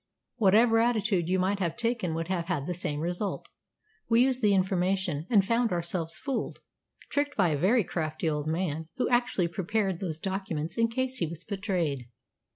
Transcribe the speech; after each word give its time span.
"Whatever 0.37 0.79
attitude 0.79 1.29
you 1.29 1.37
might 1.37 1.59
have 1.59 1.77
taken 1.77 2.15
would 2.15 2.27
have 2.27 2.45
had 2.45 2.65
the 2.65 2.73
same 2.73 3.01
result. 3.01 3.47
We 4.09 4.23
used 4.23 4.41
the 4.41 4.55
information, 4.55 5.27
and 5.29 5.45
found 5.45 5.71
ourselves 5.71 6.17
fooled 6.17 6.57
tricked 7.11 7.37
by 7.37 7.49
a 7.49 7.55
very 7.55 7.83
crafty 7.83 8.27
old 8.27 8.47
man, 8.47 8.87
who 8.95 9.07
actually 9.09 9.47
prepared 9.47 9.99
those 9.99 10.17
documents 10.17 10.75
in 10.75 10.87
case 10.87 11.19
he 11.19 11.27
was 11.27 11.43
betrayed." 11.43 12.07